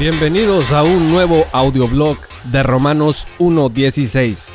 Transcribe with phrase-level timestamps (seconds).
[0.00, 4.54] Bienvenidos a un nuevo audioblog de Romanos 1.16.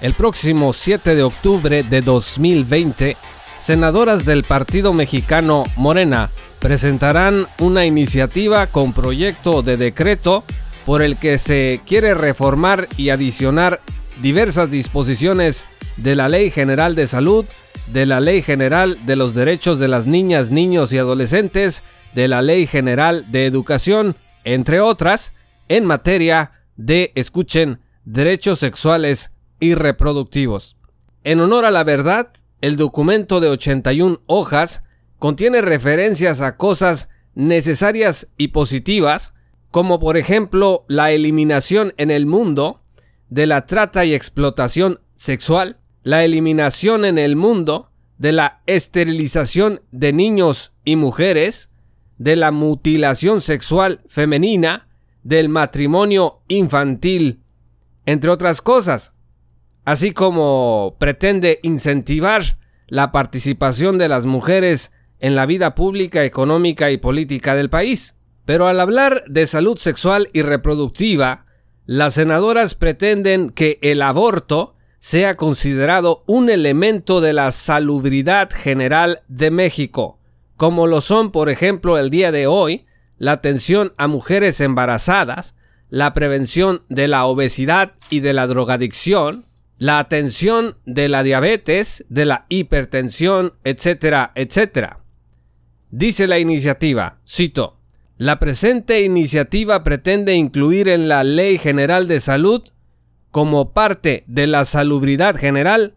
[0.00, 3.18] El próximo 7 de octubre de 2020,
[3.58, 10.44] senadoras del Partido Mexicano Morena presentarán una iniciativa con proyecto de decreto
[10.86, 13.82] por el que se quiere reformar y adicionar
[14.22, 15.66] diversas disposiciones
[15.98, 17.44] de la Ley General de Salud,
[17.88, 21.84] de la Ley General de los Derechos de las Niñas, Niños y Adolescentes,
[22.14, 25.34] de la Ley General de Educación, entre otras,
[25.68, 30.76] en materia de, escuchen, derechos sexuales y reproductivos.
[31.22, 34.84] En honor a la verdad, el documento de 81 hojas
[35.18, 39.34] contiene referencias a cosas necesarias y positivas,
[39.70, 42.82] como por ejemplo la eliminación en el mundo
[43.28, 50.12] de la trata y explotación sexual, la eliminación en el mundo de la esterilización de
[50.12, 51.70] niños y mujeres,
[52.18, 54.88] de la mutilación sexual femenina,
[55.22, 57.40] del matrimonio infantil,
[58.06, 59.14] entre otras cosas,
[59.84, 66.98] así como pretende incentivar la participación de las mujeres en la vida pública, económica y
[66.98, 68.16] política del país.
[68.44, 71.46] Pero al hablar de salud sexual y reproductiva,
[71.86, 79.50] las senadoras pretenden que el aborto sea considerado un elemento de la salubridad general de
[79.50, 80.18] México,
[80.64, 82.86] como lo son, por ejemplo, el día de hoy,
[83.18, 85.56] la atención a mujeres embarazadas,
[85.90, 89.44] la prevención de la obesidad y de la drogadicción,
[89.76, 95.00] la atención de la diabetes, de la hipertensión, etcétera, etcétera.
[95.90, 97.78] Dice la iniciativa, cito,
[98.16, 102.62] la presente iniciativa pretende incluir en la Ley General de Salud,
[103.30, 105.92] como parte de la salubridad general,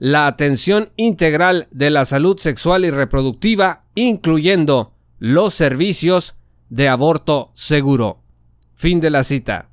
[0.00, 6.36] la atención integral de la salud sexual y reproductiva, incluyendo los servicios
[6.70, 8.24] de aborto seguro.
[8.74, 9.68] Fin de la cita.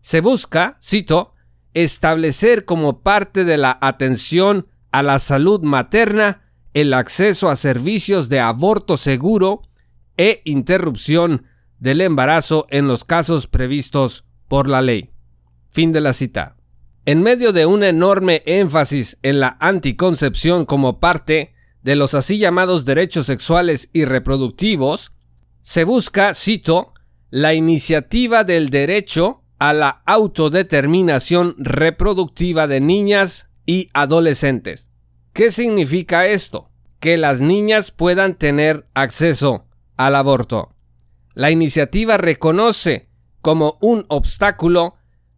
[0.00, 1.34] Se busca, cito,
[1.72, 6.42] establecer como parte de la atención a la salud materna
[6.74, 9.62] el acceso a servicios de aborto seguro
[10.16, 11.46] e interrupción
[11.78, 15.12] del embarazo en los casos previstos por la ley.
[15.70, 16.56] Fin de la cita.
[17.06, 22.84] En medio de un enorme énfasis en la anticoncepción como parte de los así llamados
[22.84, 25.12] derechos sexuales y reproductivos,
[25.62, 26.92] se busca, cito,
[27.30, 34.90] la iniciativa del derecho a la autodeterminación reproductiva de niñas y adolescentes.
[35.32, 36.70] ¿Qué significa esto?
[36.98, 39.66] Que las niñas puedan tener acceso
[39.96, 40.74] al aborto.
[41.34, 43.08] La iniciativa reconoce
[43.40, 44.96] como un obstáculo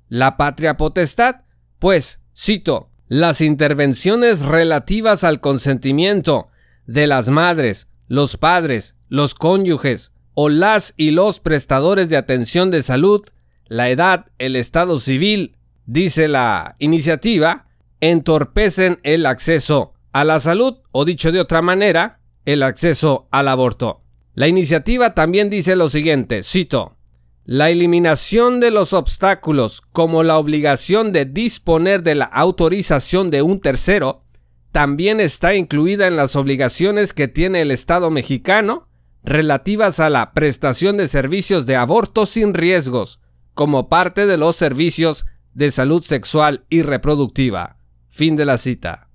[0.08, 1.42] la patria potestad
[1.82, 6.46] pues, cito, las intervenciones relativas al consentimiento
[6.86, 12.84] de las madres, los padres, los cónyuges o las y los prestadores de atención de
[12.84, 13.26] salud,
[13.66, 17.66] la edad, el estado civil, dice la iniciativa,
[18.00, 24.04] entorpecen el acceso a la salud o dicho de otra manera, el acceso al aborto.
[24.34, 26.96] La iniciativa también dice lo siguiente, cito,
[27.44, 33.60] la eliminación de los obstáculos, como la obligación de disponer de la autorización de un
[33.60, 34.24] tercero,
[34.70, 38.88] también está incluida en las obligaciones que tiene el Estado mexicano
[39.24, 43.20] relativas a la prestación de servicios de aborto sin riesgos,
[43.54, 47.78] como parte de los servicios de salud sexual y reproductiva.
[48.08, 49.10] Fin de la cita.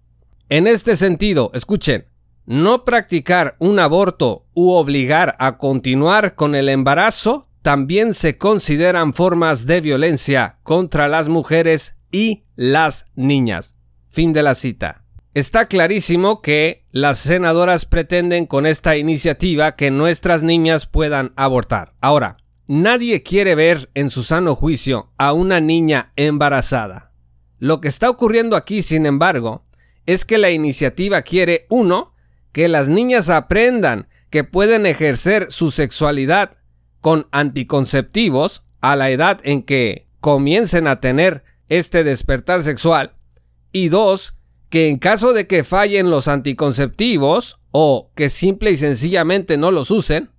[0.50, 2.06] En este sentido, escuchen,
[2.46, 9.66] no practicar un aborto u obligar a continuar con el embarazo también se consideran formas
[9.66, 13.78] de violencia contra las mujeres y las niñas.
[14.08, 15.04] Fin de la cita.
[15.34, 21.94] Está clarísimo que las senadoras pretenden con esta iniciativa que nuestras niñas puedan abortar.
[22.00, 27.12] Ahora, nadie quiere ver en su sano juicio a una niña embarazada.
[27.60, 29.66] Lo que está ocurriendo aquí, sin embargo,
[30.06, 32.16] es que la iniciativa quiere, uno,
[32.54, 36.57] que las niñas aprendan que pueden ejercer su sexualidad
[37.08, 43.14] con anticonceptivos a la edad en que comiencen a tener este despertar sexual.
[43.72, 44.36] Y dos,
[44.70, 49.90] que en caso de que fallen los anticonceptivos o que simple y sencillamente no los
[49.90, 50.32] usen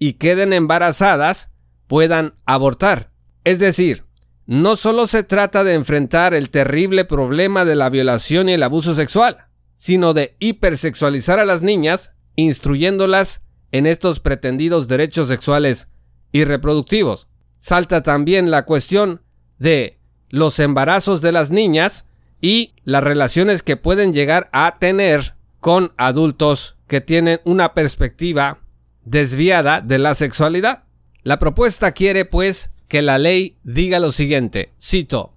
[0.00, 1.52] y queden embarazadas,
[1.86, 3.12] puedan abortar.
[3.44, 4.04] Es decir,
[4.46, 8.94] no solo se trata de enfrentar el terrible problema de la violación y el abuso
[8.94, 9.46] sexual,
[9.76, 15.92] sino de hipersexualizar a las niñas, instruyéndolas en estos pretendidos derechos sexuales
[16.32, 17.28] y reproductivos.
[17.58, 19.22] Salta también la cuestión
[19.58, 22.06] de los embarazos de las niñas
[22.40, 28.58] y las relaciones que pueden llegar a tener con adultos que tienen una perspectiva
[29.04, 30.84] desviada de la sexualidad.
[31.22, 35.34] La propuesta quiere, pues, que la ley diga lo siguiente, cito,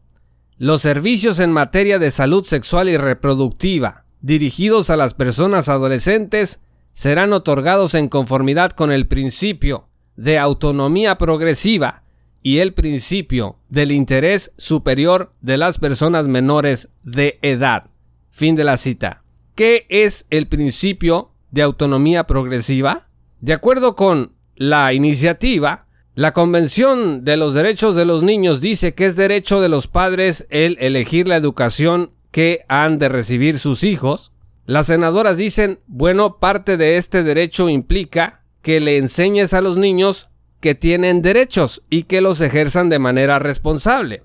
[0.57, 6.59] los servicios en materia de salud sexual y reproductiva dirigidos a las personas adolescentes
[6.93, 9.88] serán otorgados en conformidad con el principio
[10.19, 12.03] de autonomía progresiva
[12.43, 17.89] y el principio del interés superior de las personas menores de edad.
[18.29, 19.23] Fin de la cita.
[19.55, 23.07] ¿Qué es el principio de autonomía progresiva?
[23.39, 29.05] De acuerdo con la iniciativa, la Convención de los Derechos de los Niños dice que
[29.05, 34.33] es derecho de los padres el elegir la educación que han de recibir sus hijos.
[34.65, 40.29] Las senadoras dicen, bueno, parte de este derecho implica que le enseñes a los niños
[40.59, 44.23] que tienen derechos y que los ejerzan de manera responsable.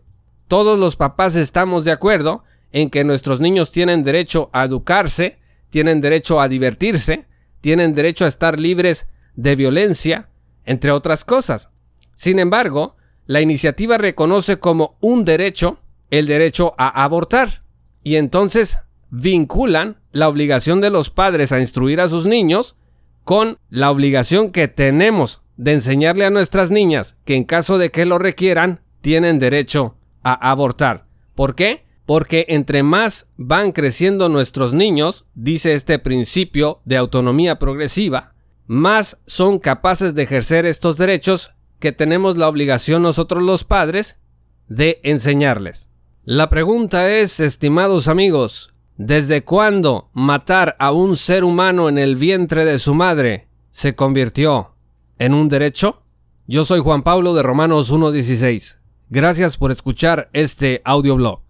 [0.49, 5.39] Todos los papás estamos de acuerdo en que nuestros niños tienen derecho a educarse,
[5.71, 7.27] tienen derecho a divertirse,
[7.61, 10.29] tienen derecho a estar libres de violencia,
[10.65, 11.71] entre otras cosas.
[12.15, 12.97] Sin embargo,
[13.27, 15.79] la iniciativa reconoce como un derecho
[16.11, 17.65] el derecho a abortar
[18.03, 18.79] y entonces
[19.11, 22.77] vinculan la obligación de los padres a instruir a sus niños
[23.25, 28.05] con la obligación que tenemos de enseñarle a nuestras niñas que en caso de que
[28.05, 31.07] lo requieran tienen derecho a abortar.
[31.35, 31.85] ¿Por qué?
[32.07, 38.35] Porque entre más van creciendo nuestros niños, dice este principio de autonomía progresiva,
[38.67, 44.21] más son capaces de ejercer estos derechos que tenemos la obligación nosotros los padres
[44.69, 45.91] de enseñarles.
[46.25, 52.65] La pregunta es, estimados amigos, ¿desde cuándo matar a un ser humano en el vientre
[52.65, 54.75] de su madre se convirtió
[55.19, 56.03] en un derecho?
[56.47, 58.79] Yo soy Juan Pablo de Romanos 1.16.
[59.11, 61.44] Gracias por escuchar este audioblog.